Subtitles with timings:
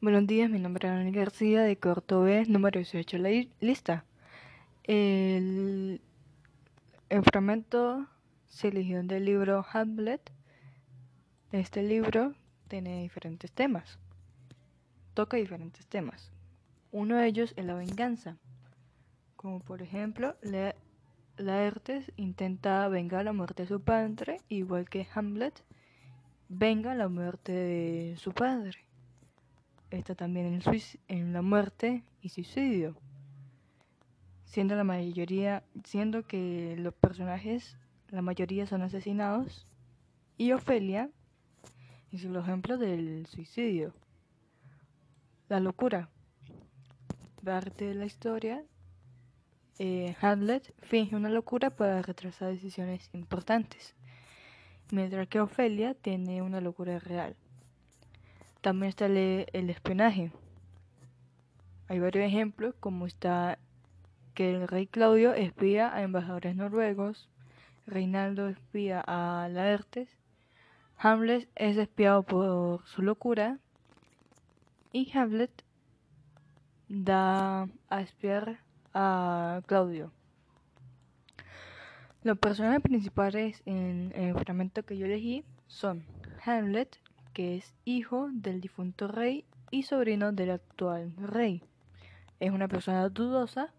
[0.00, 4.04] Buenos días, mi nombre es Daniel García de Corto B, número 18 la lista.
[4.84, 6.00] El,
[7.08, 8.06] el fragmento
[8.46, 10.30] se eligió del libro Hamlet.
[11.50, 12.32] Este libro
[12.68, 13.98] tiene diferentes temas,
[15.14, 16.30] toca diferentes temas.
[16.92, 18.36] Uno de ellos es la venganza,
[19.34, 20.76] como por ejemplo, la,
[21.38, 25.64] Laertes intenta vengar la muerte de su padre, igual que Hamlet
[26.48, 28.87] venga la muerte de su padre.
[29.90, 30.62] Está también en,
[31.08, 32.96] en la muerte y suicidio,
[34.44, 37.78] siendo la mayoría, siendo que los personajes,
[38.10, 39.66] la mayoría son asesinados,
[40.36, 41.10] y Ofelia
[42.12, 43.94] es el ejemplo del suicidio.
[45.48, 46.10] La locura.
[47.42, 48.62] Parte de la historia,
[49.78, 53.94] eh, Hamlet finge una locura para retrasar decisiones importantes
[54.90, 57.36] mientras que Ofelia tiene una locura real.
[58.60, 60.32] También está el, espionaje.
[61.88, 63.58] Hay varios ejemplos, como está
[64.34, 67.28] que el rey Claudio espía a embajadores noruegos,
[67.86, 70.08] Reinaldo espía a Laertes,
[70.98, 73.58] Hamlet es espiado por su locura
[74.92, 75.50] y Hamlet
[76.88, 78.58] da a espiar
[78.94, 80.12] a Claudio.
[82.24, 86.04] Los personajes principales en, el fragmento que yo elegí son
[86.44, 86.98] Hamlet,
[87.38, 91.62] que es hijo del difunto rey y sobrino del actual rey.
[92.40, 93.72] Es una persona dudosa,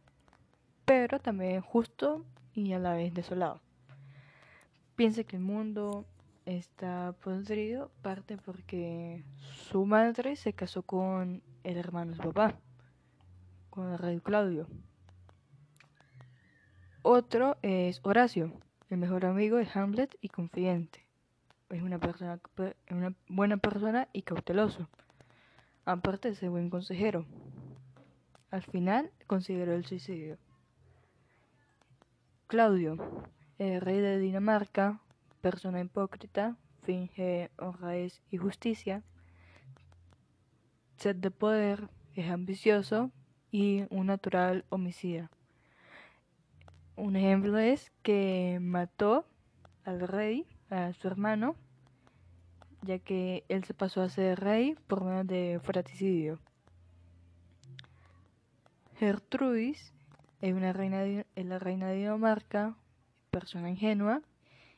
[0.85, 3.59] pero también justo y a la vez desolado.
[4.95, 6.05] Piensa que el mundo
[6.45, 12.57] está podrido, parte porque su madre se casó con el hermano de su papá,
[13.69, 14.67] con el rey Claudio.
[17.01, 18.53] Otro es Horacio,
[18.89, 21.08] el mejor amigo de Hamlet y confidente.
[21.69, 22.39] Es una, persona,
[22.89, 24.89] una buena persona y cauteloso,
[25.85, 27.25] aparte de buen consejero.
[28.49, 30.37] Al final consideró el suicidio.
[32.47, 32.97] Claudio,
[33.59, 34.99] el rey de Dinamarca,
[35.41, 39.03] persona hipócrita, finge honradez y justicia,
[40.97, 43.11] sed de poder, es ambicioso
[43.51, 45.29] y un natural homicida.
[46.95, 49.27] Un ejemplo es que mató
[49.83, 51.55] al rey, a su hermano,
[52.81, 56.39] ya que él se pasó a ser rey por medio de fratricidio.
[58.97, 59.93] Gertrudis
[60.41, 62.75] es, una reina es la reina de Dinamarca,
[63.31, 64.21] persona ingenua,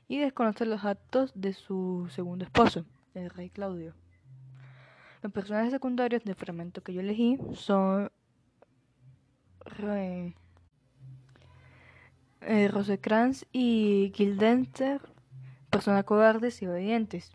[0.07, 3.93] y desconoce los actos de su segundo esposo, el rey Claudio.
[5.21, 8.11] Los personajes secundarios del fragmento que yo elegí son
[12.41, 15.01] eh, Rosekrantz y Guildenstern,
[15.71, 17.31] personas cobardes y obedientes.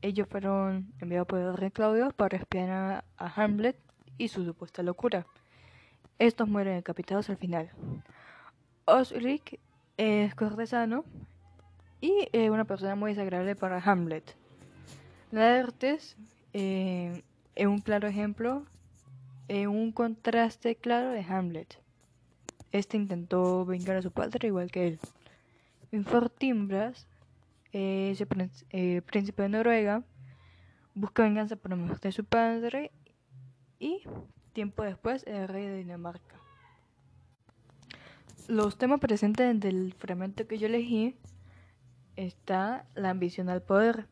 [0.00, 3.04] ellos fueron enviados por el rey Claudio para espiar a,
[3.36, 3.76] Hamlet
[4.18, 5.26] y su supuesta locura.
[6.18, 7.70] Estos mueren decapitados al final.
[8.86, 9.60] Osric
[9.98, 11.04] es cortesano
[12.00, 14.34] y es una persona muy desagradable para Hamlet.
[15.30, 16.16] Laertes
[16.54, 17.22] eh,
[17.54, 18.64] es un claro ejemplo,
[19.48, 21.78] un contraste claro de Hamlet.
[22.72, 25.00] Este intentó vengar a su padre igual que él.
[25.90, 27.06] Infortimbras,
[27.72, 28.14] eh,
[28.70, 30.02] el príncipe de Noruega,
[30.94, 32.92] busca venganza por la muerte de su padre
[33.78, 34.02] y
[34.52, 36.36] tiempo después el rey de Dinamarca.
[38.48, 41.16] Los temas presentes del fragmento que yo elegí
[42.16, 44.06] está la ambición al poder.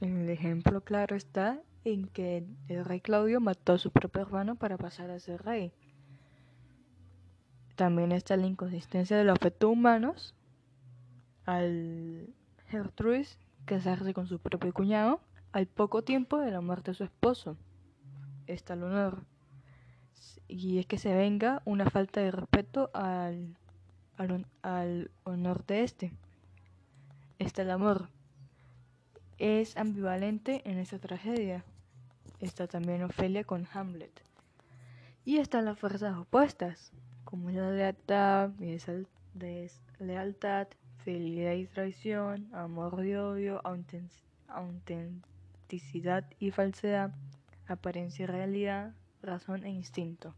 [0.00, 4.76] El ejemplo claro está en que el rey Claudio mató a su propio hermano para
[4.76, 5.72] pasar a ser rey.
[7.74, 10.34] También está la inconsistencia de los afectos humanos
[11.44, 12.34] al
[12.68, 13.26] Gertrude
[13.64, 15.20] casarse con su propio cuñado
[15.52, 17.56] al poco tiempo de la muerte de su esposo.
[18.46, 19.24] Está el honor.
[20.48, 23.56] Y es que se venga una falta de respeto al,
[24.16, 26.12] al honor de este.
[27.38, 28.08] Está el amor.
[29.38, 31.64] Es ambivalente en esa tragedia.
[32.40, 34.22] Está también Ofelia con Hamlet.
[35.24, 36.92] Y están las fuerzas opuestas
[37.24, 38.50] como la lealtad,
[39.34, 40.68] deslealtad,
[41.04, 43.60] fidelidad y traición, amor y odio,
[44.48, 47.12] autenticidad y falsedad,
[47.66, 50.34] apariencia y realidad, razón e instinto.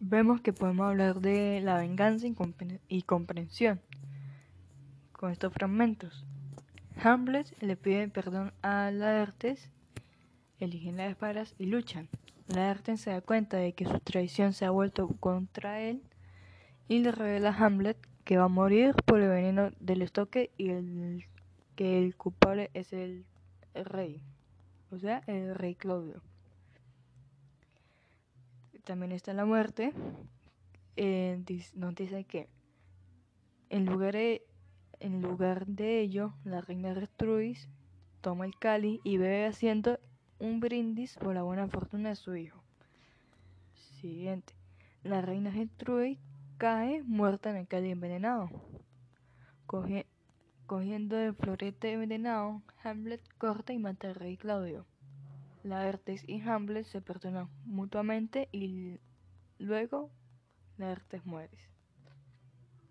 [0.00, 2.26] Vemos que podemos hablar de la venganza
[2.88, 3.80] y comprensión
[5.12, 6.26] con estos fragmentos.
[7.00, 9.70] Hamlet le pide perdón a Laertes,
[10.58, 12.08] eligen las espadas y luchan.
[12.48, 16.02] Laertes se da cuenta de que su traición se ha vuelto contra él
[16.88, 20.70] y le revela a Hamlet que va a morir por el veneno del estoque y
[20.70, 21.24] el,
[21.76, 23.24] que el culpable es el,
[23.74, 24.22] rey,
[24.90, 26.22] o sea, el rey Claudio.
[28.84, 29.92] También está la muerte.
[30.96, 32.48] Eh, dice que
[33.70, 34.44] en lugar, de,
[35.00, 37.68] en lugar de ello, la reina Gertrudis
[38.20, 39.98] toma el cáliz y bebe haciendo
[40.38, 42.62] un brindis por la buena fortuna de su hijo.
[44.00, 44.52] Siguiente.
[45.04, 46.18] La reina Gertrudis
[46.58, 48.50] cae muerta en el cáliz envenenado.
[50.66, 54.86] cogiendo el florete envenenado, Hamlet corta y mata al rey Claudio.
[55.62, 59.00] Laertes y Hamlet se perdonan mutuamente y
[59.58, 60.10] luego
[60.76, 61.71] Laertes muere.